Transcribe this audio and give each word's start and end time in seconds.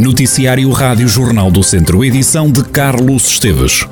Noticiário 0.00 0.70
Rádio 0.70 1.06
Jornal 1.06 1.50
do 1.50 1.62
Centro, 1.62 2.02
edição 2.02 2.50
de 2.50 2.64
Carlos 2.64 3.28
Esteves. 3.28 3.86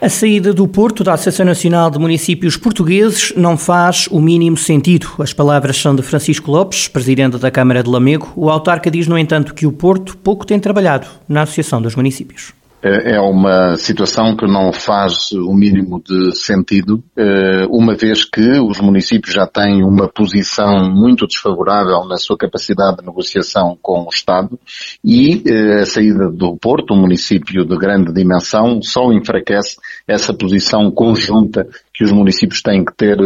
A 0.00 0.08
saída 0.08 0.54
do 0.54 0.68
Porto 0.68 1.02
da 1.02 1.14
Associação 1.14 1.44
Nacional 1.44 1.90
de 1.90 1.98
Municípios 1.98 2.56
Portugueses 2.56 3.32
não 3.36 3.56
faz 3.56 4.06
o 4.12 4.20
mínimo 4.20 4.56
sentido. 4.56 5.08
As 5.18 5.32
palavras 5.32 5.76
são 5.76 5.96
de 5.96 6.02
Francisco 6.02 6.48
Lopes, 6.48 6.86
presidente 6.86 7.36
da 7.36 7.50
Câmara 7.50 7.82
de 7.82 7.90
Lamego. 7.90 8.32
O 8.36 8.48
autarca 8.48 8.92
diz, 8.92 9.08
no 9.08 9.18
entanto, 9.18 9.52
que 9.52 9.66
o 9.66 9.72
Porto 9.72 10.16
pouco 10.16 10.46
tem 10.46 10.60
trabalhado 10.60 11.08
na 11.28 11.42
Associação 11.42 11.82
dos 11.82 11.96
Municípios. 11.96 12.52
É, 12.82 13.16
é 13.16 13.20
uma 13.20 13.76
situação 13.76 14.36
que 14.36 14.46
não 14.46 14.72
faz 14.72 15.32
o 15.32 15.52
mínimo 15.54 16.00
de 16.00 16.36
sentido, 16.36 17.02
é, 17.16 17.66
uma 17.70 17.94
vez 17.94 18.24
que 18.24 18.60
os 18.60 18.80
municípios 18.80 19.34
já 19.34 19.46
têm 19.46 19.82
uma 19.82 20.08
posição 20.08 20.90
muito 20.90 21.26
desfavorável 21.26 22.04
na 22.04 22.16
sua 22.16 22.36
capacidade 22.36 22.98
de 22.98 23.06
negociação 23.06 23.78
com 23.80 24.04
o 24.04 24.08
Estado 24.08 24.58
e 25.04 25.42
é, 25.46 25.80
a 25.80 25.86
saída 25.86 26.30
do 26.30 26.56
Porto, 26.56 26.94
um 26.94 27.00
município 27.00 27.64
de 27.64 27.76
grande 27.76 28.12
dimensão, 28.12 28.80
só 28.82 29.10
enfraquece 29.10 29.76
essa 30.06 30.34
posição 30.34 30.90
conjunta 30.90 31.66
que 31.94 32.04
os 32.04 32.12
municípios 32.12 32.62
têm 32.62 32.84
que 32.84 32.94
ter 32.94 33.16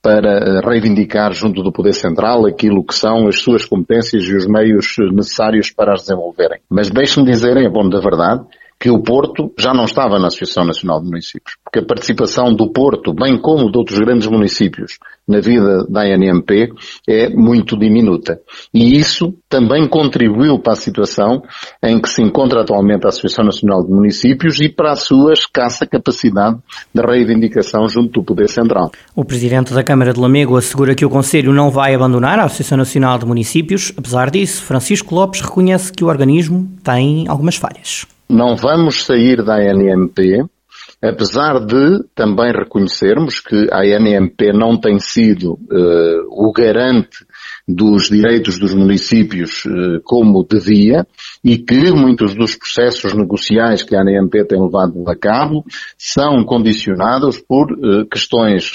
para 0.00 0.60
reivindicar 0.60 1.32
junto 1.32 1.62
do 1.62 1.72
Poder 1.72 1.92
Central 1.92 2.44
aquilo 2.44 2.84
que 2.84 2.94
são 2.94 3.28
as 3.28 3.40
suas 3.40 3.64
competências 3.64 4.24
e 4.24 4.34
os 4.34 4.46
meios 4.48 4.96
necessários 5.12 5.70
para 5.70 5.92
as 5.92 6.00
desenvolverem. 6.00 6.60
Mas 6.68 6.90
deixe-me 6.90 7.24
dizer, 7.24 7.56
em 7.56 7.70
bom 7.70 7.88
da 7.88 8.00
verdade, 8.00 8.44
que 8.82 8.90
o 8.90 9.00
Porto 9.00 9.54
já 9.56 9.72
não 9.72 9.84
estava 9.84 10.18
na 10.18 10.26
Associação 10.26 10.64
Nacional 10.64 11.00
de 11.00 11.06
Municípios, 11.06 11.54
porque 11.62 11.78
a 11.78 11.86
participação 11.86 12.52
do 12.52 12.72
Porto, 12.72 13.14
bem 13.14 13.40
como 13.40 13.70
de 13.70 13.78
outros 13.78 13.96
grandes 13.96 14.26
municípios 14.26 14.98
na 15.28 15.38
vida 15.38 15.86
da 15.88 16.00
ANMP, 16.00 16.72
é 17.08 17.28
muito 17.28 17.78
diminuta. 17.78 18.40
E 18.74 18.98
isso 18.98 19.36
também 19.48 19.86
contribuiu 19.86 20.58
para 20.58 20.72
a 20.72 20.76
situação 20.76 21.44
em 21.80 22.00
que 22.00 22.08
se 22.08 22.24
encontra 22.24 22.62
atualmente 22.62 23.06
a 23.06 23.10
Associação 23.10 23.44
Nacional 23.44 23.84
de 23.84 23.92
Municípios 23.92 24.60
e 24.60 24.68
para 24.68 24.90
a 24.90 24.96
sua 24.96 25.32
escassa 25.32 25.86
capacidade 25.86 26.58
de 26.92 27.00
reivindicação 27.00 27.88
junto 27.88 28.20
do 28.20 28.24
Poder 28.24 28.48
Central. 28.48 28.90
O 29.14 29.24
Presidente 29.24 29.72
da 29.72 29.84
Câmara 29.84 30.12
de 30.12 30.18
Lamego 30.18 30.56
assegura 30.56 30.96
que 30.96 31.04
o 31.04 31.10
Conselho 31.10 31.52
não 31.52 31.70
vai 31.70 31.94
abandonar 31.94 32.40
a 32.40 32.46
Associação 32.46 32.78
Nacional 32.78 33.16
de 33.16 33.26
Municípios. 33.26 33.92
Apesar 33.96 34.28
disso, 34.28 34.64
Francisco 34.64 35.14
Lopes 35.14 35.40
reconhece 35.40 35.92
que 35.92 36.02
o 36.02 36.08
organismo 36.08 36.68
tem 36.82 37.28
algumas 37.28 37.54
falhas 37.54 38.06
não 38.32 38.56
vamos 38.56 39.04
sair 39.04 39.44
da 39.44 39.56
ANMP, 39.56 40.44
apesar 41.02 41.60
de 41.66 42.02
também 42.14 42.50
reconhecermos 42.50 43.40
que 43.40 43.68
a 43.70 43.80
ANMP 43.80 44.52
não 44.54 44.80
tem 44.80 44.98
sido 44.98 45.52
uh, 45.52 46.26
o 46.30 46.50
garante 46.50 47.26
dos 47.68 48.08
direitos 48.08 48.58
dos 48.58 48.72
municípios 48.72 49.64
uh, 49.66 50.00
como 50.04 50.46
devia 50.48 51.06
e 51.44 51.58
que 51.58 51.92
muitos 51.92 52.34
dos 52.34 52.56
processos 52.56 53.12
negociais 53.12 53.82
que 53.82 53.94
a 53.94 54.00
ANMP 54.00 54.44
tem 54.48 54.60
levado 54.60 55.04
a 55.06 55.14
cabo 55.14 55.64
são 55.98 56.42
condicionados 56.44 57.38
por 57.38 57.70
uh, 57.72 58.06
questões 58.08 58.72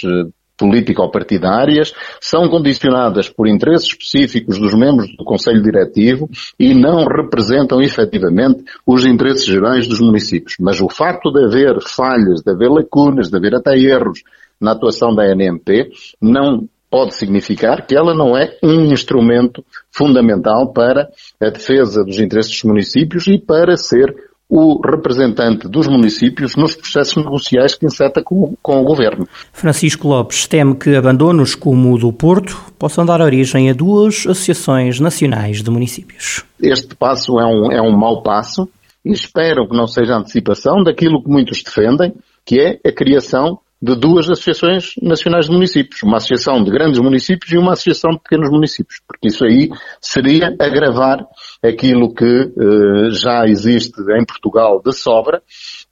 político-partidárias, 0.57 1.93
são 2.19 2.49
condicionadas 2.49 3.29
por 3.29 3.47
interesses 3.47 3.89
específicos 3.89 4.57
dos 4.59 4.73
membros 4.73 5.15
do 5.15 5.23
Conselho 5.23 5.61
Diretivo 5.61 6.29
e 6.59 6.73
não 6.73 7.05
representam 7.05 7.81
efetivamente 7.81 8.63
os 8.85 9.05
interesses 9.05 9.45
gerais 9.45 9.87
dos 9.87 9.99
municípios. 9.99 10.55
Mas 10.59 10.81
o 10.81 10.89
facto 10.89 11.31
de 11.31 11.45
haver 11.45 11.77
falhas, 11.81 12.41
de 12.41 12.51
haver 12.51 12.69
lacunas, 12.69 13.29
de 13.29 13.37
haver 13.37 13.55
até 13.55 13.77
erros 13.77 14.23
na 14.59 14.71
atuação 14.71 15.13
da 15.13 15.23
NMP, 15.27 15.91
não 16.19 16.67
pode 16.89 17.15
significar 17.15 17.85
que 17.85 17.95
ela 17.95 18.13
não 18.13 18.35
é 18.35 18.57
um 18.63 18.85
instrumento 18.85 19.63
fundamental 19.91 20.71
para 20.71 21.09
a 21.39 21.49
defesa 21.49 22.03
dos 22.03 22.19
interesses 22.19 22.51
dos 22.51 22.63
municípios 22.63 23.27
e 23.27 23.37
para 23.37 23.75
ser 23.75 24.15
o 24.49 24.79
representante 24.81 25.67
dos 25.67 25.87
municípios 25.87 26.55
nos 26.55 26.75
processos 26.75 27.17
negociais 27.17 27.75
que 27.75 27.85
inseta 27.85 28.23
com, 28.23 28.55
com, 28.61 28.81
o 28.81 28.83
Governo. 28.83 29.27
Francisco 29.51 30.07
Lopes 30.07 30.47
teme 30.47 30.75
que 30.75 30.95
abandonos 30.95 31.53
como 31.53 31.93
o 31.93 31.97
do 31.97 32.13
Porto 32.13 32.57
possam 32.79 33.05
dar 33.05 33.19
origem 33.19 33.69
a 33.69 33.73
duas 33.73 34.25
associações 34.25 34.99
nacionais 34.99 35.61
de 35.61 35.69
municípios. 35.69 36.45
Este 36.61 36.95
passo 36.95 37.39
é 37.39 37.45
um, 37.45 37.71
é 37.71 37.81
um 37.81 37.91
mau 37.91 38.23
passo 38.23 38.69
e 39.03 39.11
espero 39.11 39.67
que 39.67 39.75
não 39.75 39.87
seja 39.87 40.15
antecipação 40.15 40.81
daquilo 40.81 41.21
que 41.21 41.29
muitos 41.29 41.61
defendem, 41.61 42.13
que 42.45 42.59
é 42.59 42.79
a 42.87 42.91
criação 42.91 43.59
de 43.79 43.95
duas 43.95 44.27
associações 44.27 44.93
nacionais 45.01 45.45
de 45.45 45.51
municípios, 45.51 46.01
uma 46.01 46.17
associação 46.17 46.63
de 46.63 46.71
grandes 46.71 46.99
municípios 46.99 47.51
e 47.51 47.57
uma 47.57 47.73
associação 47.73 48.11
de 48.11 48.19
pequenos 48.19 48.49
municípios, 48.49 48.99
porque 49.07 49.27
isso 49.27 49.45
aí 49.45 49.69
seria 50.01 50.55
agravar 50.59 51.23
aquilo 51.63 52.13
que 52.13 52.25
uh, 52.25 53.11
já 53.11 53.45
existe 53.45 54.01
em 54.01 54.25
Portugal 54.25 54.81
de 54.83 54.91
sobra, 54.93 55.43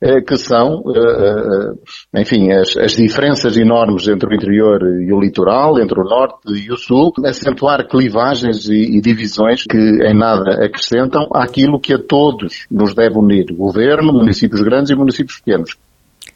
uh, 0.03 0.25
que 0.25 0.35
são, 0.35 0.79
uh, 0.79 1.79
enfim, 2.16 2.51
as, 2.51 2.75
as, 2.75 2.95
diferenças 2.95 3.56
enormes 3.56 4.07
entre 4.07 4.29
o 4.29 4.35
interior 4.35 4.81
e 4.81 5.13
o 5.13 5.19
litoral, 5.19 5.79
entre 5.79 6.00
o 6.00 6.03
norte 6.03 6.38
e 6.56 6.72
o 6.72 6.78
sul, 6.78 7.13
acentuar 7.24 7.88
clivagens 7.88 8.68
e, 8.68 8.97
e 8.97 9.01
divisões 9.01 9.63
que 9.63 9.78
em 9.78 10.18
nada 10.18 10.66
acrescentam 10.66 11.28
àquilo 11.34 11.79
que 11.79 11.94
a 11.94 12.00
todos 12.00 12.66
nos 12.72 12.95
deve 12.95 13.18
unir, 13.18 13.45
governo, 13.51 14.12
municípios 14.12 14.62
grandes 14.62 14.90
e 14.90 14.95
municípios 14.95 15.40
pequenos. 15.40 15.78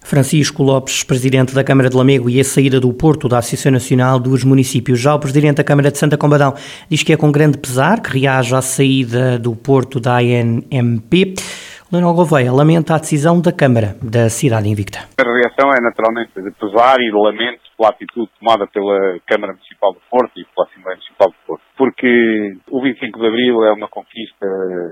Francisco 0.01 0.63
Lopes, 0.63 1.03
presidente 1.03 1.53
da 1.53 1.63
Câmara 1.63 1.89
de 1.89 1.95
Lamego 1.95 2.29
e 2.29 2.39
a 2.39 2.43
saída 2.43 2.79
do 2.79 2.91
Porto 2.93 3.27
da 3.27 3.37
Associação 3.37 3.71
Nacional 3.71 4.19
dos 4.19 4.43
Municípios. 4.43 4.99
Já 4.99 5.15
o 5.15 5.19
presidente 5.19 5.57
da 5.57 5.63
Câmara 5.63 5.91
de 5.91 5.97
Santa 5.97 6.17
Combadão 6.17 6.53
diz 6.89 7.03
que 7.03 7.13
é 7.13 7.17
com 7.17 7.31
grande 7.31 7.57
pesar 7.57 8.01
que 8.01 8.19
reage 8.19 8.55
à 8.55 8.61
saída 8.61 9.37
do 9.37 9.55
Porto 9.55 9.99
da 9.99 10.17
ANMP. 10.17 11.35
Leonel 11.91 12.13
Gouveia 12.13 12.51
lamenta 12.51 12.95
a 12.95 12.99
decisão 12.99 13.41
da 13.41 13.51
Câmara 13.51 13.95
da 14.01 14.29
cidade 14.29 14.69
invicta. 14.69 14.99
A 15.19 15.23
reação 15.23 15.71
é 15.71 15.81
naturalmente 15.81 16.31
de 16.35 16.51
pesar 16.51 16.95
e 16.99 17.09
de 17.09 17.17
lamento 17.17 17.68
pela 17.79 17.91
atitude 17.91 18.29
tomada 18.37 18.67
pela 18.67 19.17
Câmara 19.25 19.53
Municipal 19.53 19.93
do 19.93 20.01
Porto 20.11 20.35
e 20.35 20.43
pela 20.43 20.67
Assembleia 20.67 20.97
Municipal 20.97 21.29
do 21.29 21.35
Porto. 21.47 21.63
Porque 21.77 22.57
o 22.69 22.81
25 22.83 23.17
de 23.17 23.25
Abril 23.25 23.63
é 23.63 23.71
uma 23.71 23.87
conquista, 23.87 24.45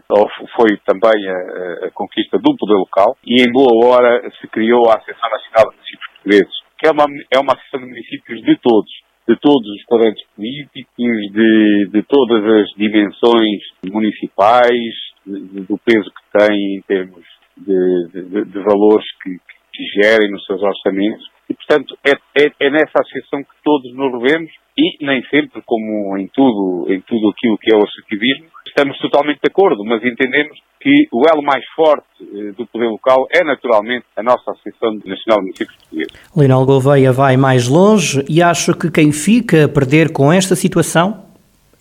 ou 0.07 0.25
foi 0.55 0.79
também 0.87 1.27
a, 1.27 1.87
a 1.87 1.91
conquista 1.91 2.39
do 2.39 2.55
poder 2.55 2.79
local, 2.79 3.17
e 3.25 3.43
em 3.43 3.51
boa 3.51 3.75
hora 3.85 4.31
se 4.39 4.47
criou 4.47 4.87
a 4.87 4.95
Associação 4.95 5.29
Nacional 5.29 5.69
de 5.69 5.75
Municípios 5.75 6.07
Portugueses, 6.15 6.55
que 6.79 6.87
é 6.87 6.91
uma, 6.91 7.05
é 7.35 7.39
uma 7.39 7.53
associação 7.53 7.79
de 7.81 7.87
municípios 7.87 8.41
de 8.41 8.55
todos, 8.63 8.91
de 9.27 9.35
todos 9.35 9.67
os 9.67 9.83
quadrantes 9.83 10.23
políticos, 10.33 11.17
de, 11.33 11.89
de 11.91 12.01
todas 12.03 12.41
as 12.61 12.69
dimensões 12.77 13.59
municipais, 13.91 14.95
de, 15.25 15.67
do 15.67 15.77
peso 15.83 16.09
que 16.09 16.39
tem 16.39 16.77
em 16.77 16.81
termos 16.87 17.25
de, 17.57 18.07
de, 18.13 18.45
de 18.45 18.59
valores 18.63 19.05
que, 19.21 19.37
que, 19.73 19.83
gerem 20.01 20.31
nos 20.31 20.45
seus 20.45 20.61
orçamentos. 20.61 21.25
Portanto, 21.67 21.97
é, 22.05 22.11
é, 22.41 22.51
é, 22.61 22.69
nessa 22.69 22.93
associação 23.01 23.43
que 23.43 23.49
todos 23.61 23.93
nos 23.93 24.11
revemos 24.13 24.49
e 24.77 25.05
nem 25.05 25.21
sempre, 25.23 25.61
como 25.65 26.17
em 26.17 26.27
tudo, 26.27 26.85
em 26.89 27.01
tudo 27.01 27.29
aquilo 27.29 27.57
que 27.57 27.73
é 27.73 27.77
o 27.77 27.83
associativismo, 27.83 28.45
estamos 28.65 28.97
totalmente 28.99 29.39
de 29.43 29.49
acordo, 29.49 29.83
mas 29.83 30.01
entendemos 30.01 30.57
que 30.79 30.93
o 31.11 31.23
elo 31.27 31.43
mais 31.43 31.65
forte 31.75 32.05
eh, 32.21 32.51
do 32.53 32.65
poder 32.67 32.87
local 32.87 33.27
é 33.35 33.43
naturalmente 33.43 34.05
a 34.15 34.23
nossa 34.23 34.51
Associação 34.51 34.93
Nacional 35.03 35.39
de 35.39 35.45
Municípios 35.45 35.75
Portugueses. 35.77 36.13
Leonel 36.35 36.65
Gouveia 36.65 37.11
vai 37.11 37.35
mais 37.35 37.67
longe 37.67 38.23
e 38.29 38.41
acha 38.41 38.73
que 38.73 38.89
quem 38.89 39.11
fica 39.11 39.65
a 39.65 39.67
perder 39.67 40.13
com 40.13 40.31
esta 40.31 40.55
situação 40.55 41.25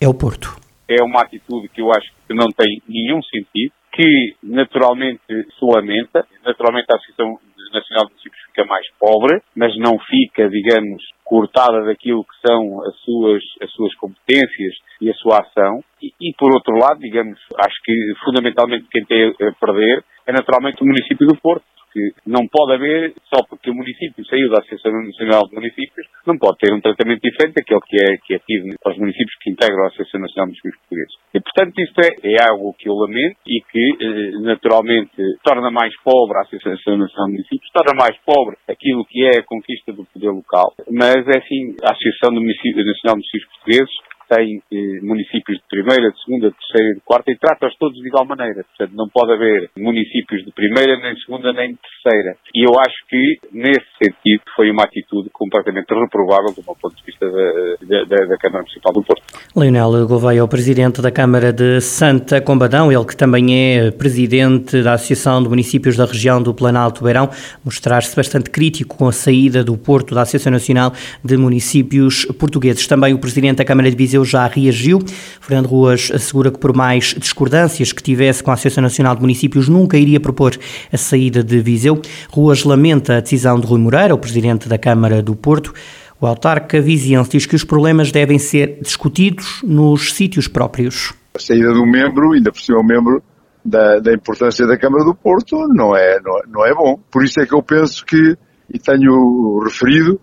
é 0.01 0.07
o 0.07 0.13
Porto. 0.13 0.57
É 0.89 1.01
uma 1.03 1.21
atitude 1.21 1.69
que 1.69 1.81
eu 1.81 1.91
acho 1.91 2.11
que 2.27 2.33
não 2.33 2.47
tem 2.51 2.81
nenhum 2.89 3.21
sentido, 3.23 3.71
que 3.93 4.35
naturalmente 4.43 5.21
se 5.27 5.65
lamenta, 5.65 6.25
naturalmente 6.43 6.87
a 6.91 6.95
Associação 6.95 7.39
Nacional 7.71 8.05
de 8.05 8.11
Municípios 8.11 8.46
fica 8.57 8.65
mais 8.65 8.85
pobre, 8.99 9.39
mas 9.55 9.77
não 9.77 9.99
fica, 9.99 10.49
digamos, 10.49 11.03
cortada 11.23 11.85
daquilo 11.85 12.23
que 12.23 12.47
são 12.47 12.81
as 12.87 12.95
suas, 13.01 13.43
as 13.61 13.71
suas 13.71 13.93
competências 13.95 14.73
e 14.99 15.09
a 15.09 15.13
sua 15.13 15.41
ação. 15.41 15.83
E, 16.01 16.07
e, 16.19 16.33
por 16.37 16.51
outro 16.51 16.75
lado, 16.75 16.99
digamos, 16.99 17.39
acho 17.63 17.75
que 17.83 17.93
fundamentalmente 18.25 18.87
quem 18.91 19.05
tem 19.05 19.29
a 19.29 19.51
perder 19.59 20.03
é 20.25 20.31
naturalmente 20.31 20.81
o 20.81 20.85
município 20.85 21.27
do 21.27 21.37
Porto, 21.37 21.63
que 21.91 22.11
não 22.25 22.47
pode 22.47 22.73
haver, 22.73 23.13
só 23.33 23.43
porque 23.49 23.69
o 23.69 23.75
município 23.75 24.25
saiu 24.25 24.49
da 24.49 24.59
Associação 24.59 24.91
Nacional 25.03 25.47
de 25.47 25.55
Municípios, 25.55 26.07
não 26.25 26.37
pode 26.37 26.57
ter 26.57 26.73
um 26.73 26.81
tratamento 26.81 27.21
diferente 27.21 27.55
daquele 27.55 27.81
que 27.81 27.97
é, 27.97 28.17
que 28.25 28.33
é 28.35 28.39
tido 28.39 28.75
para 28.81 28.93
os 28.93 28.97
municípios 28.97 29.35
que 29.41 29.51
integram 29.51 29.83
a 29.83 29.87
Associação 29.87 30.21
Nacional 30.21 30.47
de 30.47 30.51
Municípios 30.51 30.77
Portugueses. 30.81 31.15
E, 31.33 31.39
portanto, 31.39 31.73
isto 31.79 31.99
é, 32.01 32.09
é 32.33 32.49
algo 32.49 32.75
que 32.77 32.89
eu 32.89 32.93
lamento 32.93 33.37
e 33.47 33.61
que, 33.71 33.85
eh, 34.01 34.31
naturalmente, 34.41 35.15
torna 35.43 35.69
mais 35.71 35.93
pobre 36.03 36.37
a 36.37 36.41
Associação 36.41 36.97
Nacional 36.97 37.27
de 37.27 37.33
Municípios, 37.33 37.71
torna 37.71 37.93
mais 37.93 38.17
pobre 38.25 38.57
aquilo 38.67 39.05
que 39.05 39.23
é 39.25 39.39
a 39.39 39.43
conquista 39.43 39.93
do 39.93 40.05
poder 40.05 40.31
local. 40.31 40.73
Mas, 40.91 41.27
é 41.27 41.37
assim, 41.39 41.75
a 41.83 41.91
Associação 41.91 42.31
Nacional 42.31 43.15
de 43.15 43.23
Municípios 43.23 43.49
Portugueses 43.51 44.16
tem 44.29 44.61
eh, 44.71 44.99
municípios 45.01 45.57
de 45.57 45.63
primeira, 45.69 46.11
de 46.11 46.23
segunda, 46.23 46.49
de 46.49 46.55
terceira 46.57 46.91
e 46.91 46.95
de 46.95 47.01
quarta 47.01 47.31
e 47.31 47.37
trata-os 47.37 47.75
todos 47.77 47.97
de 47.97 48.07
igual 48.07 48.25
maneira. 48.25 48.63
Portanto, 48.63 48.95
não 48.95 49.07
pode 49.09 49.33
haver 49.33 49.69
municípios 49.77 50.43
de 50.43 50.51
primeira, 50.51 50.99
nem 50.99 51.13
de 51.13 51.23
segunda, 51.23 51.53
nem 51.53 51.71
de 51.71 51.79
terceira. 51.79 52.35
E 52.53 52.67
eu 52.67 52.73
acho 52.79 52.97
que, 53.09 53.39
nesse 53.51 53.87
sentido, 54.01 54.43
foi 54.55 54.69
uma 54.69 54.83
atitude 54.83 55.29
completamente 55.31 55.87
reprovável 55.93 56.53
do 56.53 56.63
meu 56.65 56.75
ponto 56.79 56.95
de 56.95 57.03
vista 57.03 57.25
da, 57.29 58.05
da, 58.05 58.25
da 58.25 58.37
Câmara 58.37 58.63
Municipal 58.63 58.93
do 58.93 59.03
Porto. 59.03 59.23
Leonel 59.55 60.07
Gouveia, 60.07 60.43
o 60.43 60.47
Presidente 60.47 61.01
da 61.01 61.11
Câmara 61.11 61.53
de 61.53 61.79
Santa 61.81 62.41
Combadão, 62.41 62.91
ele 62.91 63.05
que 63.05 63.15
também 63.15 63.47
é 63.55 63.91
Presidente 63.91 64.81
da 64.83 64.93
Associação 64.93 65.41
de 65.41 65.49
Municípios 65.49 65.95
da 65.95 66.05
região 66.05 66.41
do 66.41 66.53
Planalto 66.53 67.03
Beirão, 67.03 67.29
mostrar-se 67.63 68.15
bastante 68.15 68.49
crítico 68.49 68.97
com 68.97 69.07
a 69.07 69.11
saída 69.11 69.63
do 69.63 69.77
Porto 69.77 70.13
da 70.13 70.21
Associação 70.21 70.51
Nacional 70.51 70.91
de 71.23 71.37
Municípios 71.37 72.25
Portugueses. 72.39 72.85
Também 72.87 73.13
o 73.13 73.19
Presidente 73.19 73.57
da 73.57 73.65
Câmara 73.65 73.89
de 73.89 73.95
Viseu 73.95 74.16
já 74.23 74.45
reagiu. 74.47 74.99
Fernando 75.41 75.67
Ruas 75.67 76.11
assegura 76.13 76.51
que 76.51 76.59
por 76.59 76.75
mais 76.75 77.15
discordâncias 77.17 77.91
que 77.91 78.03
tivesse 78.03 78.43
com 78.43 78.51
a 78.51 78.53
Associação 78.53 78.81
Nacional 78.81 79.15
de 79.15 79.21
Municípios, 79.21 79.67
nunca 79.67 79.97
iria 79.97 80.19
propor 80.19 80.57
a 80.91 80.97
saída 80.97 81.43
de 81.43 81.59
Viseu. 81.59 82.01
Ruas 82.29 82.63
lamenta 82.63 83.17
a 83.17 83.19
decisão 83.19 83.59
de 83.59 83.65
Rui 83.65 83.79
Moreira, 83.79 84.13
o 84.13 84.17
Presidente 84.17 84.67
da 84.67 84.77
Câmara 84.77 85.21
do 85.21 85.35
Porto. 85.35 85.73
O 86.19 86.25
autarca 86.25 86.81
viziense 86.81 87.29
diz 87.29 87.45
que 87.45 87.55
os 87.55 87.63
problemas 87.63 88.11
devem 88.11 88.39
ser 88.39 88.79
discutidos 88.81 89.61
nos 89.63 90.13
sítios 90.13 90.47
próprios. 90.47 91.13
A 91.35 91.39
saída 91.39 91.71
do 91.71 91.85
membro, 91.85 92.31
ainda 92.31 92.51
por 92.51 92.59
cima 92.59 92.81
membro 92.83 93.21
da, 93.63 93.99
da, 93.99 94.13
importância 94.13 94.65
da 94.65 94.77
Câmara 94.77 95.03
do 95.03 95.13
Porto, 95.13 95.67
não 95.67 95.95
é, 95.95 96.19
não, 96.23 96.39
não, 96.47 96.65
é 96.65 96.73
bom. 96.73 96.99
Por 97.11 97.23
isso 97.23 97.39
é 97.39 97.45
que 97.45 97.53
eu 97.53 97.61
penso 97.61 98.03
que, 98.03 98.35
e 98.73 98.79
tenho 98.79 99.59
referido, 99.63 100.19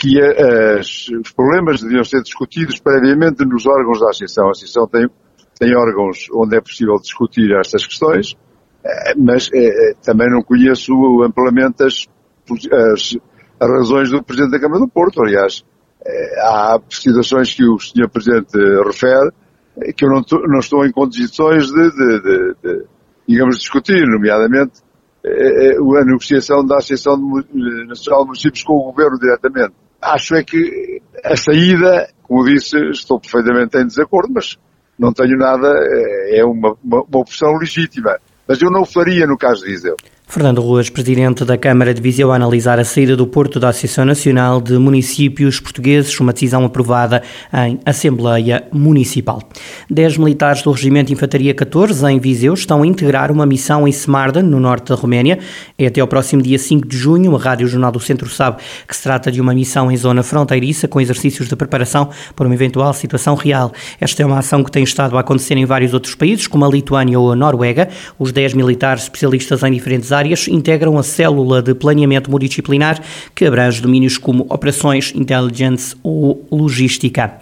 que 0.00 0.18
as, 0.20 1.08
os 1.08 1.32
problemas 1.32 1.82
deviam 1.82 2.04
ser 2.04 2.22
discutidos 2.22 2.80
previamente 2.80 3.44
nos 3.44 3.66
órgãos 3.66 4.00
da 4.00 4.10
Associação. 4.10 4.48
A 4.48 4.50
Associação 4.52 4.86
tem, 4.86 5.06
tem 5.58 5.76
órgãos 5.76 6.26
onde 6.32 6.56
é 6.56 6.60
possível 6.60 6.96
discutir 6.96 7.52
estas 7.58 7.86
questões, 7.86 8.34
eh, 8.84 9.14
mas 9.16 9.50
é, 9.52 9.94
também 10.02 10.30
não 10.30 10.42
conheço 10.42 10.92
amplamente 11.22 11.82
as, 11.82 12.06
as 12.72 13.16
as 13.60 13.68
razões 13.68 14.10
do 14.10 14.22
Presidente 14.22 14.52
da 14.52 14.58
Câmara 14.58 14.80
do 14.80 14.88
Porto. 14.88 15.22
Aliás, 15.22 15.62
eh, 16.04 16.40
há 16.40 16.80
situações 16.88 17.52
que 17.52 17.62
o 17.62 17.78
Sr. 17.78 18.08
Presidente 18.08 18.56
refere 18.82 19.30
eh, 19.82 19.92
que 19.92 20.06
eu 20.06 20.08
não, 20.08 20.22
não 20.48 20.60
estou 20.60 20.86
em 20.86 20.90
condições 20.90 21.66
de, 21.66 21.90
de, 21.90 22.22
de, 22.22 22.54
de, 22.62 22.84
digamos, 23.28 23.58
discutir, 23.58 24.06
nomeadamente 24.06 24.80
eh, 25.22 25.76
a 25.76 26.04
negociação 26.06 26.64
da 26.64 26.78
Associação 26.78 27.18
Nacional 27.86 28.22
de 28.22 28.28
Municípios 28.28 28.64
com 28.64 28.72
o 28.72 28.90
Governo 28.90 29.18
diretamente. 29.18 29.74
Acho 30.00 30.34
é 30.34 30.42
que 30.42 31.02
a 31.24 31.36
saída, 31.36 32.08
como 32.22 32.44
disse, 32.44 32.76
estou 32.90 33.20
perfeitamente 33.20 33.76
em 33.76 33.86
desacordo, 33.86 34.32
mas 34.32 34.58
não 34.98 35.12
tenho 35.12 35.36
nada, 35.36 35.68
é 36.28 36.44
uma, 36.44 36.76
uma, 36.82 37.02
uma 37.02 37.20
opção 37.20 37.52
legítima. 37.56 38.18
Mas 38.46 38.60
eu 38.60 38.70
não 38.70 38.84
faria 38.84 39.26
no 39.26 39.36
caso 39.36 39.62
de 39.62 39.70
Viseu. 39.70 39.96
Fernando 40.30 40.60
Ruas, 40.60 40.88
presidente 40.88 41.44
da 41.44 41.58
Câmara 41.58 41.92
de 41.92 42.00
Viseu, 42.00 42.30
a 42.30 42.36
analisar 42.36 42.78
a 42.78 42.84
saída 42.84 43.16
do 43.16 43.26
Porto 43.26 43.58
da 43.58 43.70
Associação 43.70 44.04
Nacional 44.04 44.60
de 44.60 44.78
Municípios 44.78 45.58
Portugueses, 45.58 46.20
uma 46.20 46.32
decisão 46.32 46.64
aprovada 46.64 47.20
em 47.52 47.80
Assembleia 47.84 48.62
Municipal. 48.72 49.42
Dez 49.90 50.16
militares 50.16 50.62
do 50.62 50.70
Regimento 50.70 51.08
de 51.08 51.14
Infantaria 51.14 51.52
14, 51.52 52.06
em 52.06 52.20
Viseu, 52.20 52.54
estão 52.54 52.84
a 52.84 52.86
integrar 52.86 53.32
uma 53.32 53.44
missão 53.44 53.88
em 53.88 53.90
Semarda, 53.90 54.40
no 54.40 54.60
norte 54.60 54.90
da 54.90 54.94
Roménia. 54.94 55.40
É 55.76 55.86
até 55.86 56.00
ao 56.00 56.06
próximo 56.06 56.40
dia 56.40 56.60
5 56.60 56.86
de 56.86 56.96
junho. 56.96 57.34
A 57.34 57.38
Rádio 57.40 57.66
Jornal 57.66 57.90
do 57.90 57.98
Centro 57.98 58.28
sabe 58.28 58.58
que 58.86 58.94
se 58.94 59.02
trata 59.02 59.32
de 59.32 59.40
uma 59.40 59.52
missão 59.52 59.90
em 59.90 59.96
zona 59.96 60.22
fronteiriça, 60.22 60.86
com 60.86 61.00
exercícios 61.00 61.48
de 61.48 61.56
preparação 61.56 62.08
para 62.36 62.46
uma 62.46 62.54
eventual 62.54 62.94
situação 62.94 63.34
real. 63.34 63.72
Esta 64.00 64.22
é 64.22 64.26
uma 64.26 64.38
ação 64.38 64.62
que 64.62 64.70
tem 64.70 64.84
estado 64.84 65.16
a 65.16 65.22
acontecer 65.22 65.56
em 65.56 65.64
vários 65.64 65.92
outros 65.92 66.14
países, 66.14 66.46
como 66.46 66.64
a 66.64 66.68
Lituânia 66.68 67.18
ou 67.18 67.32
a 67.32 67.34
Noruega. 67.34 67.88
Os 68.16 68.30
dez 68.30 68.54
militares 68.54 69.02
especialistas 69.02 69.64
em 69.64 69.72
diferentes 69.72 70.12
áreas 70.12 70.19
áreas 70.20 70.46
integram 70.48 70.98
a 70.98 71.02
célula 71.02 71.62
de 71.62 71.74
planeamento 71.74 72.30
multidisciplinar 72.30 73.00
que 73.34 73.46
abrange 73.46 73.80
domínios 73.80 74.18
como 74.18 74.46
operações, 74.50 75.12
intelligence 75.14 75.96
ou 76.02 76.46
logística. 76.50 77.38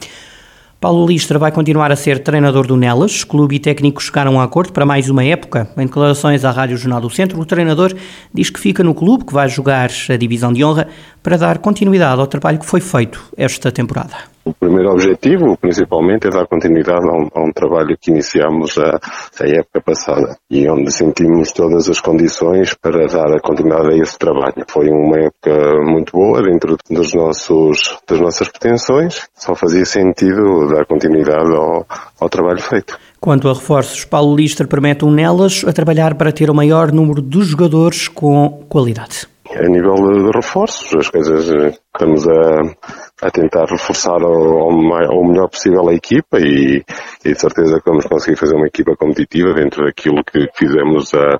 Paulo 0.80 1.08
Listra 1.08 1.40
vai 1.40 1.50
continuar 1.50 1.90
a 1.90 1.96
ser 1.96 2.20
treinador 2.20 2.64
do 2.64 2.76
Nelas. 2.76 3.24
Clube 3.24 3.56
e 3.56 3.58
técnico 3.58 4.00
chegaram 4.00 4.40
a 4.40 4.44
acordo 4.44 4.72
para 4.72 4.86
mais 4.86 5.10
uma 5.10 5.24
época. 5.24 5.68
Em 5.76 5.86
declarações 5.86 6.44
à 6.44 6.52
Rádio 6.52 6.76
Jornal 6.76 7.00
do 7.00 7.10
Centro, 7.10 7.40
o 7.40 7.44
treinador 7.44 7.92
diz 8.32 8.48
que 8.48 8.60
fica 8.60 8.84
no 8.84 8.94
clube, 8.94 9.24
que 9.24 9.34
vai 9.34 9.48
jogar 9.48 9.90
a 10.08 10.16
divisão 10.16 10.52
de 10.52 10.64
honra, 10.64 10.86
para 11.20 11.36
dar 11.36 11.58
continuidade 11.58 12.20
ao 12.20 12.28
trabalho 12.28 12.60
que 12.60 12.66
foi 12.66 12.80
feito 12.80 13.20
esta 13.36 13.72
temporada. 13.72 14.37
O 14.48 14.54
primeiro 14.54 14.90
objetivo, 14.90 15.58
principalmente, 15.58 16.26
é 16.26 16.30
dar 16.30 16.46
continuidade 16.46 17.06
a 17.06 17.12
um, 17.12 17.28
a 17.34 17.44
um 17.44 17.52
trabalho 17.52 17.98
que 18.00 18.10
iniciamos 18.10 18.78
a, 18.78 18.98
a, 19.42 19.46
época 19.46 19.82
passada 19.84 20.38
e 20.50 20.66
onde 20.70 20.90
sentimos 20.90 21.52
todas 21.52 21.86
as 21.86 22.00
condições 22.00 22.72
para 22.72 23.06
dar 23.08 23.36
a 23.36 23.40
continuidade 23.40 23.92
a 23.92 23.96
esse 23.98 24.18
trabalho. 24.18 24.64
Foi 24.66 24.88
uma 24.88 25.18
época 25.18 25.52
muito 25.84 26.12
boa 26.12 26.40
dentro 26.40 26.78
dos 26.90 27.12
nossos, 27.12 27.98
das 28.08 28.18
nossas 28.18 28.48
pretensões, 28.48 29.28
só 29.34 29.54
fazia 29.54 29.84
sentido 29.84 30.66
dar 30.74 30.86
continuidade 30.86 31.54
ao, 31.54 31.86
ao 32.18 32.28
trabalho 32.30 32.62
feito. 32.62 32.98
Quanto 33.20 33.50
a 33.50 33.52
reforços, 33.52 34.06
Paulo 34.06 34.34
Lister 34.34 34.66
promete 34.66 35.04
um 35.04 35.10
nelas 35.10 35.62
a 35.66 35.74
trabalhar 35.74 36.14
para 36.14 36.32
ter 36.32 36.48
o 36.48 36.54
maior 36.54 36.90
número 36.90 37.20
de 37.20 37.42
jogadores 37.42 38.08
com 38.08 38.64
qualidade. 38.66 39.28
A 39.50 39.68
nível 39.68 39.94
de 39.94 40.30
reforços, 40.34 40.94
as 40.94 41.08
coisas 41.08 41.48
eh, 41.48 41.68
estamos 41.68 42.28
a, 42.28 43.26
a 43.26 43.30
tentar 43.30 43.64
reforçar 43.64 44.20
ao, 44.22 44.70
ao, 44.70 45.24
melhor 45.24 45.48
possível 45.48 45.88
a 45.88 45.94
equipa 45.94 46.38
e, 46.38 46.84
e, 47.24 47.32
de 47.32 47.40
certeza 47.40 47.80
que 47.80 47.90
vamos 47.90 48.04
conseguir 48.04 48.36
fazer 48.36 48.54
uma 48.56 48.66
equipa 48.66 48.94
competitiva 48.94 49.54
dentro 49.54 49.86
daquilo 49.86 50.22
que 50.22 50.48
fizemos 50.54 51.14
a, 51.14 51.36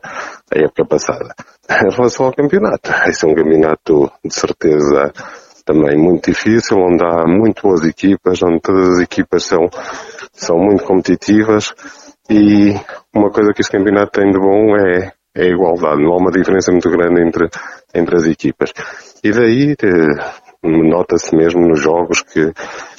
a 0.54 0.58
época 0.58 0.86
passada. 0.86 1.34
Em 1.70 1.94
relação 1.94 2.26
ao 2.26 2.32
campeonato, 2.32 2.90
esse 3.06 3.26
é 3.26 3.28
um 3.28 3.34
campeonato 3.34 4.10
de 4.24 4.34
certeza 4.34 5.12
também 5.66 5.98
muito 5.98 6.30
difícil, 6.30 6.78
onde 6.78 7.04
há 7.04 7.26
muito 7.26 7.60
boas 7.60 7.84
equipas, 7.84 8.42
onde 8.42 8.60
todas 8.60 8.88
as 8.88 9.00
equipas 9.00 9.44
são, 9.44 9.68
são 10.32 10.56
muito 10.56 10.82
competitivas 10.82 11.74
e 12.30 12.74
uma 13.14 13.30
coisa 13.30 13.52
que 13.52 13.60
este 13.60 13.76
campeonato 13.76 14.12
tem 14.18 14.30
de 14.30 14.38
bom 14.38 14.74
é 14.76 15.12
é 15.38 15.44
a 15.44 15.48
igualdade, 15.48 16.02
não 16.02 16.12
há 16.12 16.16
uma 16.16 16.32
diferença 16.32 16.72
muito 16.72 16.90
grande 16.90 17.22
entre, 17.22 17.48
entre 17.94 18.16
as 18.16 18.24
equipas. 18.26 18.72
E 19.22 19.30
daí 19.30 19.76
nota-se 20.62 21.34
mesmo 21.36 21.66
nos 21.66 21.80
jogos 21.80 22.22
que, 22.22 22.52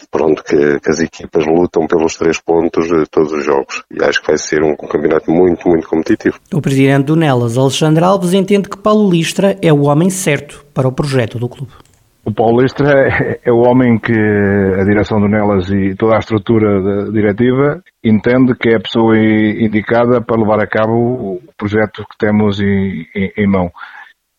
pronto, 0.09 0.41
que, 0.43 0.79
que, 0.79 0.89
as 0.89 1.01
equipas 1.01 1.45
lutam 1.45 1.85
pelos 1.85 2.15
três 2.15 2.39
pontos 2.39 2.87
de 2.87 3.05
todos 3.11 3.33
os 3.33 3.43
jogos. 3.43 3.83
E 3.91 4.01
acho 4.03 4.21
que 4.21 4.27
vai 4.27 4.37
ser 4.37 4.63
um 4.63 4.75
campeonato 4.75 5.29
muito, 5.29 5.67
muito 5.67 5.87
competitivo. 5.87 6.39
O 6.53 6.61
presidente 6.61 7.07
do 7.07 7.15
Nelas, 7.17 7.57
Alexandre 7.57 8.03
Alves, 8.05 8.33
entende 8.33 8.69
que 8.69 8.77
Paulo 8.77 9.09
Listra 9.09 9.57
é 9.61 9.73
o 9.73 9.81
homem 9.81 10.09
certo 10.09 10.65
para 10.73 10.87
o 10.87 10.91
projeto 10.93 11.37
do 11.37 11.49
clube. 11.49 11.73
O 12.29 12.31
Paulo 12.31 12.61
Listra 12.61 12.91
é, 12.91 13.39
é 13.43 13.51
o 13.51 13.57
homem 13.57 13.97
que 13.97 14.13
a 14.13 14.83
direção 14.83 15.19
do 15.19 15.27
Nelas 15.27 15.67
e 15.71 15.95
toda 15.95 16.15
a 16.15 16.19
estrutura 16.19 17.11
diretiva 17.11 17.81
entende 18.05 18.53
que 18.53 18.69
é 18.69 18.75
a 18.75 18.79
pessoa 18.79 19.17
indicada 19.17 20.21
para 20.21 20.39
levar 20.39 20.61
a 20.61 20.67
cabo 20.67 20.93
o 20.93 21.41
projeto 21.57 22.05
que 22.07 22.17
temos 22.19 22.61
em, 22.61 23.47
mão. 23.47 23.71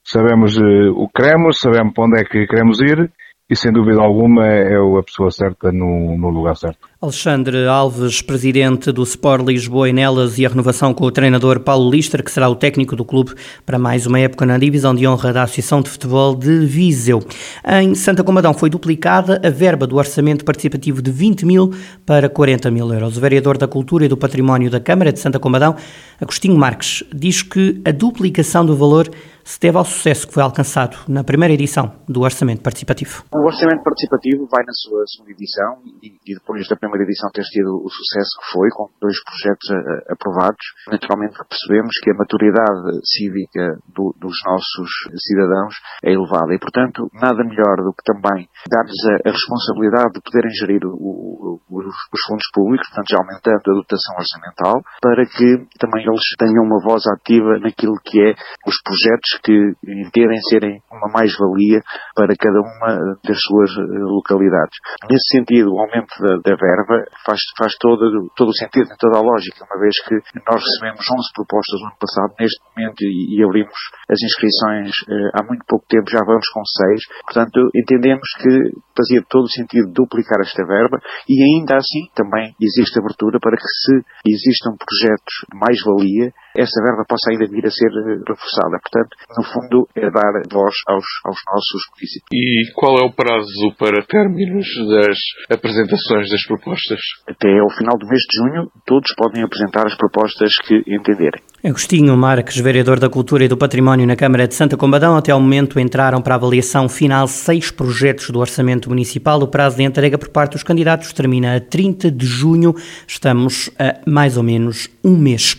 Sabemos 0.07 0.57
uh, 0.57 0.93
o 0.95 1.09
que 1.09 1.21
queremos, 1.21 1.59
sabemos 1.59 1.93
para 1.93 2.05
onde 2.05 2.21
é 2.21 2.25
que 2.25 2.47
queremos 2.47 2.81
ir 2.81 3.11
e 3.51 3.57
sem 3.57 3.73
dúvida 3.73 4.01
alguma 4.01 4.47
é 4.47 4.77
a 4.77 5.03
pessoa 5.03 5.29
certa 5.29 5.73
no, 5.73 6.17
no, 6.17 6.31
lugar 6.31 6.57
certo. 6.57 6.89
Alexandre 7.03 7.67
Alves, 7.67 8.23
presidente 8.23 8.93
do 8.93 9.03
Sport 9.03 9.45
Lisboa 9.45 9.89
e 9.89 9.93
Nelas 9.93 10.39
e 10.39 10.47
a 10.47 10.49
renovação 10.49 10.95
com 10.95 11.05
o 11.05 11.11
treinador 11.11 11.59
Paulo 11.59 11.91
Lister, 11.91 12.23
que 12.23 12.31
será 12.31 12.49
o 12.49 12.55
técnico 12.55 12.95
do 12.95 13.05
clube 13.05 13.33
para 13.67 13.77
mais 13.77 14.07
uma 14.07 14.21
época 14.21 14.47
na 14.47 14.57
divisão 14.57 14.95
de 14.95 15.05
honra 15.05 15.33
da 15.33 15.43
Associação 15.43 15.83
de 15.83 15.91
Futebol 15.91 16.37
de 16.37 16.65
Viseu. 16.65 17.21
Em 17.67 17.93
Santa 17.97 18.23
Comadão 18.23 18.55
foi 18.55 18.71
duplicada 18.71 19.41
a 19.45 19.51
verba 19.51 19.85
do 19.85 19.97
orçamento 19.97 20.45
participativo 20.45 21.03
de 21.03 21.11
20 21.11 21.45
mil 21.45 21.75
para 22.07 22.29
40 22.29 22.71
mil 22.71 22.93
euros. 22.93 23.17
O 23.17 23.21
vereador 23.21 23.59
da 23.59 23.67
Cultura 23.67 24.05
e 24.05 24.09
do 24.09 24.17
Património 24.17 24.71
da 24.71 24.79
Câmara 24.79 25.13
de 25.13 25.19
Santa 25.19 25.41
Comadão, 25.41 25.75
Agostinho 26.21 26.57
Marques, 26.57 27.03
diz 27.13 27.43
que 27.43 27.81
a 27.85 27.91
duplicação 27.91 28.65
do 28.65 28.77
valor 28.77 29.11
se 29.51 29.59
deve 29.59 29.79
ao 29.79 29.85
sucesso 29.85 30.29
que 30.29 30.35
foi 30.35 30.45
alcançado 30.45 30.95
na 31.11 31.27
primeira 31.27 31.53
edição 31.53 31.91
do 32.07 32.23
Orçamento 32.23 32.63
Participativo. 32.63 33.27
O 33.35 33.43
Orçamento 33.51 33.83
Participativo 33.83 34.47
vai 34.47 34.63
na 34.63 34.71
sua 34.79 35.03
segunda 35.11 35.35
edição 35.35 35.83
e, 35.99 36.15
e 36.23 36.39
depois 36.39 36.63
da 36.71 36.79
primeira 36.79 37.03
edição 37.03 37.27
ter 37.35 37.43
tido 37.51 37.83
o 37.83 37.91
sucesso 37.91 38.31
que 38.39 38.47
foi, 38.55 38.71
com 38.71 38.87
dois 39.03 39.19
projetos 39.27 39.67
a, 39.75 39.75
a, 39.75 40.15
aprovados, 40.15 40.63
naturalmente 40.87 41.35
percebemos 41.51 41.91
que 41.99 42.15
a 42.15 42.15
maturidade 42.15 43.03
cívica 43.03 43.75
do, 43.91 44.15
dos 44.23 44.39
nossos 44.47 44.91
cidadãos 45.19 45.75
é 46.07 46.15
elevada 46.15 46.55
e, 46.55 46.59
portanto, 46.63 47.11
nada 47.19 47.43
melhor 47.43 47.83
do 47.83 47.91
que 47.91 48.07
também 48.07 48.47
dar-lhes 48.71 49.03
a, 49.19 49.27
a, 49.27 49.33
responsabilidade 49.35 50.15
de 50.15 50.23
poderem 50.23 50.55
gerir 50.55 50.87
o, 50.87 50.95
o, 50.95 51.61
os 51.75 52.23
fundos 52.31 52.47
públicos, 52.55 52.87
portanto, 52.87 53.11
já 53.11 53.19
aumentando 53.19 53.67
a 53.67 53.79
dotação 53.83 54.15
orçamental, 54.15 54.79
para 55.03 55.27
que 55.27 55.67
também 55.75 56.07
eles 56.07 56.23
tenham 56.39 56.63
uma 56.63 56.79
voz 56.79 57.03
ativa 57.19 57.59
naquilo 57.59 57.99
que 58.07 58.15
é 58.23 58.31
os 58.63 58.79
projetos 58.87 59.40
que 59.43 59.53
entendem 59.87 60.41
serem 60.49 60.83
uma 60.91 61.09
mais-valia 61.13 61.81
para 62.15 62.35
cada 62.39 62.61
uma 62.61 63.17
das 63.25 63.39
suas 63.41 63.71
localidades. 63.77 64.77
Nesse 65.09 65.37
sentido, 65.37 65.73
o 65.73 65.81
aumento 65.81 66.13
da, 66.21 66.37
da 66.45 66.57
verba 66.57 67.05
faz, 67.25 67.41
faz 67.59 67.73
todo, 67.81 68.31
todo 68.37 68.49
o 68.49 68.57
sentido, 68.57 68.89
toda 68.99 69.19
a 69.19 69.23
lógica, 69.23 69.65
uma 69.65 69.81
vez 69.81 69.95
que 70.05 70.15
nós 70.47 70.61
recebemos 70.61 71.01
11 71.01 71.33
propostas 71.35 71.81
no 71.81 71.87
ano 71.89 72.01
passado, 72.01 72.35
neste 72.39 72.61
momento, 72.71 73.01
e, 73.03 73.39
e 73.39 73.45
abrimos 73.45 73.79
as 74.09 74.21
inscrições 74.23 74.91
eh, 75.09 75.31
há 75.35 75.43
muito 75.45 75.65
pouco 75.67 75.87
tempo, 75.89 76.11
já 76.11 76.21
vamos 76.25 76.47
com 76.53 76.63
6. 76.65 77.01
Portanto, 77.25 77.71
entendemos 77.75 78.29
que 78.39 78.53
fazia 78.97 79.23
todo 79.29 79.45
o 79.45 79.55
sentido 79.55 79.93
duplicar 79.93 80.41
esta 80.41 80.65
verba 80.67 80.99
e 81.29 81.35
ainda 81.43 81.77
assim 81.77 82.11
também 82.15 82.55
existe 82.61 82.99
abertura 82.99 83.39
para 83.41 83.57
que 83.57 83.67
se 83.67 83.95
existam 84.27 84.77
projetos 84.77 85.35
de 85.49 85.57
mais-valia, 85.59 86.33
essa 86.57 86.83
verba 86.83 87.05
possa 87.09 87.31
ainda 87.31 87.47
vir 87.47 87.65
a 87.65 87.71
ser 87.71 87.91
eh, 87.91 88.19
reforçada. 88.27 88.79
Portanto, 88.83 89.15
no 89.37 89.45
fundo, 89.45 89.89
é 89.95 90.11
dar 90.11 90.33
voz 90.51 90.75
aos, 90.89 91.07
aos 91.25 91.39
nossos 91.47 91.83
municípios. 91.95 92.31
E 92.33 92.73
qual 92.75 92.99
é 92.99 93.05
o 93.05 93.13
prazo 93.13 93.75
para 93.79 94.05
términos 94.07 94.67
das 94.89 95.19
apresentações 95.51 96.29
das 96.29 96.43
propostas? 96.47 97.01
Até 97.29 97.59
ao 97.59 97.71
final 97.71 97.97
do 97.99 98.07
mês 98.07 98.23
de 98.29 98.39
junho, 98.39 98.71
todos 98.87 99.15
podem 99.17 99.43
apresentar 99.43 99.87
as 99.87 99.97
propostas 99.97 100.51
que 100.67 100.83
entenderem. 100.87 101.41
Agostinho 101.63 102.17
Marques, 102.17 102.57
vereador 102.57 102.99
da 102.99 103.09
Cultura 103.09 103.45
e 103.45 103.49
do 103.49 103.57
Património 103.57 104.07
na 104.07 104.17
Câmara 104.17 104.49
de 104.49 104.55
Santa 104.55 104.77
Combadão, 104.77 105.17
até 105.17 105.31
ao 105.31 105.41
momento 105.41 105.79
entraram 105.79 106.23
para 106.23 106.35
a 106.35 106.39
avaliação 106.39 106.89
final 106.89 107.29
seis 107.29 107.71
projetos 107.71 108.31
do 108.31 108.39
Orçamento 108.39 108.89
Municipal. 108.89 109.41
O 109.41 109.49
prazo 109.49 109.77
de 109.77 109.83
entrega 109.83 110.17
por 110.17 110.31
parte 110.31 110.53
dos 110.53 110.63
candidatos 110.63 111.13
termina 111.13 111.57
a 111.57 111.61
30 111.61 112.11
de 112.11 112.27
junho. 112.27 112.75
Estamos 113.07 113.71
a 113.79 114.01
mais 114.09 114.37
ou 114.37 114.43
menos 114.43 114.89
um 115.05 115.17
mês. 115.17 115.57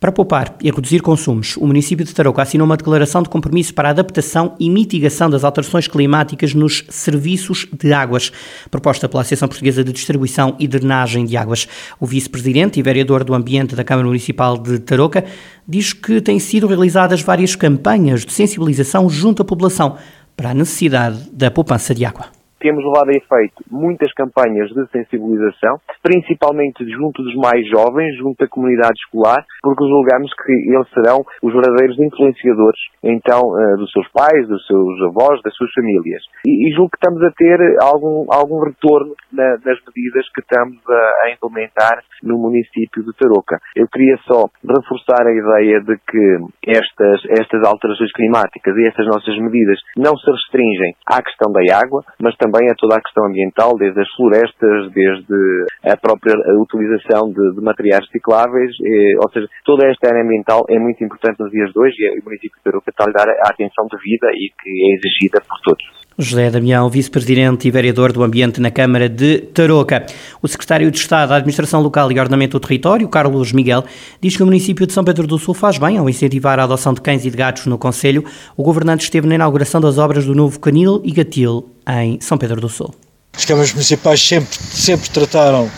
Para 0.00 0.12
poupar 0.12 0.56
e 0.62 0.70
reduzir 0.70 1.00
consumos, 1.00 1.56
o 1.56 1.66
município 1.66 2.04
de 2.04 2.14
Tarouca 2.14 2.40
assinou 2.40 2.64
uma 2.64 2.76
declaração 2.76 3.20
de 3.20 3.28
compromisso 3.28 3.74
para 3.74 3.88
a 3.88 3.90
adaptação 3.90 4.54
e 4.60 4.70
mitigação 4.70 5.28
das 5.28 5.42
alterações 5.42 5.88
climáticas 5.88 6.54
nos 6.54 6.84
serviços 6.88 7.66
de 7.76 7.92
águas, 7.92 8.30
proposta 8.70 9.08
pela 9.08 9.22
Associação 9.22 9.48
Portuguesa 9.48 9.82
de 9.82 9.92
Distribuição 9.92 10.54
e 10.56 10.68
Drenagem 10.68 11.24
de 11.24 11.36
Águas. 11.36 11.66
O 11.98 12.06
vice-presidente 12.06 12.78
e 12.78 12.82
vereador 12.82 13.24
do 13.24 13.34
Ambiente 13.34 13.74
da 13.74 13.82
Câmara 13.82 14.06
Municipal 14.06 14.56
de 14.56 14.78
Tarouca 14.78 15.24
diz 15.66 15.92
que 15.92 16.20
têm 16.20 16.38
sido 16.38 16.68
realizadas 16.68 17.20
várias 17.20 17.56
campanhas 17.56 18.24
de 18.24 18.32
sensibilização 18.32 19.10
junto 19.10 19.42
à 19.42 19.44
população 19.44 19.96
para 20.36 20.50
a 20.50 20.54
necessidade 20.54 21.28
da 21.32 21.50
poupança 21.50 21.92
de 21.92 22.04
água 22.04 22.37
temos 22.58 22.84
levado 22.84 23.08
a 23.08 23.16
efeito 23.16 23.64
muitas 23.70 24.12
campanhas 24.12 24.70
de 24.70 24.86
sensibilização, 24.90 25.78
principalmente 26.02 26.84
junto 26.90 27.22
dos 27.22 27.34
mais 27.36 27.66
jovens, 27.68 28.16
junto 28.16 28.38
da 28.38 28.48
comunidade 28.48 28.98
escolar, 29.04 29.44
porque 29.62 29.84
julgamos 29.84 30.32
que 30.34 30.52
eles 30.52 30.88
serão 30.90 31.24
os 31.42 31.52
verdadeiros 31.52 31.98
influenciadores, 31.98 32.80
então, 33.02 33.40
eh, 33.40 33.76
dos 33.76 33.90
seus 33.92 34.08
pais, 34.12 34.48
dos 34.48 34.64
seus 34.66 35.02
avós, 35.08 35.40
das 35.42 35.54
suas 35.54 35.70
famílias. 35.72 36.22
E, 36.46 36.68
e 36.68 36.74
julgo 36.74 36.90
que 36.90 36.98
estamos 36.98 37.22
a 37.22 37.30
ter 37.32 37.58
algum, 37.82 38.26
algum 38.30 38.60
retorno 38.64 39.14
na, 39.32 39.56
medidas 39.98 40.26
que 40.34 40.40
estamos 40.40 40.78
a, 40.88 41.26
a, 41.26 41.30
implementar 41.32 42.02
no 42.22 42.38
município 42.38 43.02
de 43.04 43.12
Tarouca. 43.18 43.58
Eu 43.76 43.86
queria 43.88 44.16
só 44.26 44.46
reforçar 44.64 45.26
a 45.26 45.32
ideia 45.32 45.80
de 45.80 45.96
que 45.98 46.38
estas, 46.66 47.20
estas 47.38 47.66
alterações 47.66 48.12
climáticas 48.12 48.76
e 48.76 48.86
estas 48.86 49.06
nossas 49.06 49.36
medidas 49.38 49.78
não 49.96 50.16
se 50.16 50.30
restringem 50.30 50.94
à 51.06 51.22
questão 51.22 51.52
da 51.52 51.60
água, 51.76 52.02
mas 52.20 52.36
também 52.36 52.47
também 52.50 52.70
a 52.70 52.74
toda 52.74 52.96
a 52.96 53.00
questão 53.00 53.26
ambiental, 53.26 53.76
desde 53.76 54.00
as 54.00 54.08
florestas, 54.16 54.90
desde 54.92 55.66
a 55.84 55.96
própria 55.96 56.34
utilização 56.58 57.30
de, 57.30 57.54
de 57.54 57.60
materiais 57.60 58.04
recicláveis, 58.06 58.72
e, 58.80 59.16
ou 59.18 59.30
seja, 59.30 59.46
toda 59.64 59.86
esta 59.86 60.08
área 60.08 60.22
ambiental 60.22 60.64
é 60.68 60.78
muito 60.78 61.02
importante 61.04 61.38
nos 61.40 61.50
dias 61.50 61.70
de 61.70 61.78
hoje 61.78 61.96
e 61.98 62.20
o 62.20 62.24
município 62.24 62.56
de 62.56 62.62
Peruca 62.62 62.90
está 62.90 63.04
a 63.04 63.06
lhe 63.06 63.12
dar 63.12 63.28
a 63.28 63.50
atenção 63.50 63.86
devida 63.90 64.28
e 64.32 64.50
que 64.60 64.70
é 64.70 64.94
exigida 64.94 65.40
por 65.46 65.60
todos. 65.62 66.07
José 66.20 66.50
Damião, 66.50 66.90
vice-presidente 66.90 67.68
e 67.68 67.70
vereador 67.70 68.12
do 68.12 68.24
Ambiente 68.24 68.60
na 68.60 68.72
Câmara 68.72 69.08
de 69.08 69.38
Tarouca. 69.38 70.04
O 70.42 70.48
secretário 70.48 70.90
de 70.90 70.98
Estado 70.98 71.28
da 71.28 71.36
Administração 71.36 71.80
Local 71.80 72.10
e 72.10 72.18
Ordenamento 72.18 72.58
do 72.58 72.60
Território, 72.66 73.08
Carlos 73.08 73.52
Miguel, 73.52 73.84
diz 74.20 74.36
que 74.36 74.42
o 74.42 74.46
município 74.46 74.84
de 74.84 74.92
São 74.92 75.04
Pedro 75.04 75.28
do 75.28 75.38
Sul 75.38 75.54
faz 75.54 75.78
bem 75.78 75.96
ao 75.96 76.10
incentivar 76.10 76.58
a 76.58 76.64
adoção 76.64 76.92
de 76.92 77.00
cães 77.00 77.24
e 77.24 77.30
de 77.30 77.36
gatos 77.36 77.66
no 77.66 77.78
Conselho. 77.78 78.24
O 78.56 78.64
governante 78.64 79.04
esteve 79.04 79.28
na 79.28 79.36
inauguração 79.36 79.80
das 79.80 79.96
obras 79.96 80.26
do 80.26 80.34
novo 80.34 80.58
Canil 80.58 81.00
e 81.04 81.12
Gatil 81.12 81.70
em 81.88 82.20
São 82.20 82.36
Pedro 82.36 82.60
do 82.60 82.68
Sul. 82.68 82.92
As 83.36 83.44
câmaras 83.44 83.72
municipais 83.72 84.20
sempre, 84.20 84.48
sempre 84.52 85.08
trataram 85.10 85.70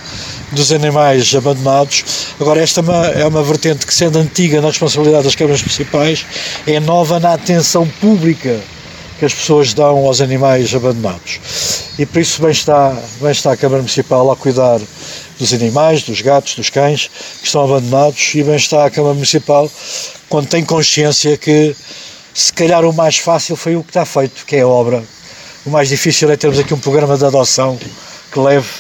dos 0.52 0.73
animais 0.73 1.35
abandonados. 1.35 2.32
Agora, 2.40 2.62
esta 2.62 2.80
é 2.80 2.82
uma, 2.82 3.06
é 3.09 3.26
uma 3.26 3.42
vertente 3.42 3.85
que, 3.85 3.92
sendo 3.92 4.18
antiga 4.18 4.62
na 4.62 4.68
responsabilidade 4.68 5.25
das 5.25 5.35
câmaras 5.35 5.61
municipais, 5.61 6.25
é 6.66 6.80
nova 6.80 7.20
na 7.20 7.35
atenção 7.35 7.87
pública 8.00 8.59
que 9.20 9.26
as 9.26 9.34
pessoas 9.34 9.74
dão 9.74 10.06
aos 10.06 10.22
animais 10.22 10.74
abandonados. 10.74 11.40
E 11.98 12.06
por 12.06 12.22
isso 12.22 12.40
bem 12.40 12.52
está, 12.52 12.96
bem 13.20 13.30
está 13.30 13.52
a 13.52 13.56
Câmara 13.56 13.82
Municipal 13.82 14.30
a 14.30 14.34
cuidar 14.34 14.80
dos 15.38 15.52
animais, 15.52 16.02
dos 16.02 16.22
gatos, 16.22 16.54
dos 16.54 16.70
cães 16.70 17.10
que 17.38 17.46
estão 17.46 17.62
abandonados 17.62 18.34
e 18.34 18.42
bem 18.42 18.56
está 18.56 18.86
a 18.86 18.90
Câmara 18.90 19.12
Municipal 19.12 19.70
quando 20.26 20.48
tem 20.48 20.64
consciência 20.64 21.36
que 21.36 21.76
se 22.32 22.50
calhar 22.50 22.82
o 22.82 22.94
mais 22.94 23.18
fácil 23.18 23.56
foi 23.56 23.76
o 23.76 23.82
que 23.82 23.90
está 23.90 24.06
feito, 24.06 24.46
que 24.46 24.56
é 24.56 24.62
a 24.62 24.66
obra. 24.66 25.04
O 25.66 25.70
mais 25.70 25.90
difícil 25.90 26.30
é 26.30 26.36
termos 26.38 26.58
aqui 26.58 26.72
um 26.72 26.78
programa 26.78 27.18
de 27.18 27.26
adoção 27.26 27.78
que 28.32 28.40
leve 28.40 28.70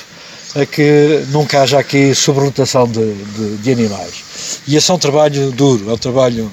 a 0.54 0.64
que 0.64 1.22
nunca 1.28 1.60
haja 1.60 1.78
aqui 1.78 2.14
sobrelotação 2.14 2.88
de, 2.88 3.12
de, 3.12 3.56
de 3.58 3.72
animais. 3.72 4.60
E 4.66 4.74
esse 4.74 4.90
é 4.90 4.94
um 4.94 4.98
trabalho 4.98 5.50
duro, 5.52 5.90
é 5.90 5.92
um 5.92 5.98
trabalho 5.98 6.50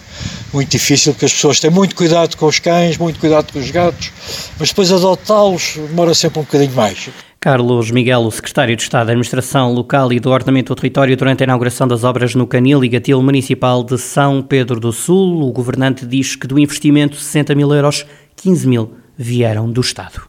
muito 0.54 0.70
difícil, 0.70 1.14
porque 1.14 1.26
as 1.26 1.34
pessoas 1.34 1.60
têm 1.60 1.70
muito 1.70 1.96
cuidado 1.96 2.36
com 2.36 2.46
os 2.46 2.60
cães, 2.60 2.98
muito 2.98 3.20
cuidado 3.20 3.52
com 3.52 3.60
os 3.60 3.72
gatos, 3.72 4.12
mas 4.60 4.70
depois 4.70 4.92
adotá-los 4.92 5.78
demora 5.88 6.14
sempre 6.14 6.40
um 6.40 6.44
bocadinho 6.44 6.74
mais. 6.74 7.10
Carlos 7.40 7.92
Miguel, 7.92 8.22
o 8.22 8.32
secretário 8.32 8.76
de 8.76 8.82
Estado 8.82 9.08
da 9.08 9.12
Administração 9.12 9.72
Local 9.72 10.12
e 10.12 10.20
do 10.20 10.32
Ordenamento 10.32 10.74
do 10.74 10.76
Território, 10.76 11.16
durante 11.16 11.44
a 11.44 11.46
inauguração 11.46 11.88
das 11.88 12.04
obras 12.04 12.34
no 12.34 12.48
Canil 12.48 12.84
e 12.84 12.90
Gatil 12.90 13.22
Municipal 13.22 13.84
de 13.84 13.98
São 13.98 14.42
Pedro 14.42 14.80
do 14.80 14.92
Sul, 14.92 15.48
o 15.48 15.52
governante 15.52 16.06
diz 16.06 16.36
que 16.36 16.48
do 16.48 16.60
investimento 16.60 17.16
de 17.16 17.24
60 17.24 17.54
mil 17.54 17.72
euros, 17.74 18.06
15 18.36 18.68
mil 18.68 18.94
vieram 19.16 19.72
do 19.72 19.82
Estado. 19.82 20.28